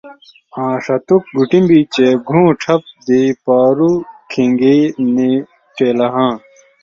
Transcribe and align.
آں 0.63 0.73
ݜتک 0.83 1.23
گُٹُمبیۡ 1.37 1.89
چےۡ 1.93 2.13
گھو 2.27 2.41
ڇھپ 2.61 2.83
دی 3.05 3.21
پاریۡ 3.45 3.97
کِھن٘گی 4.31 4.79
نی 5.13 5.31
ڇېلاہاں، 5.75 6.33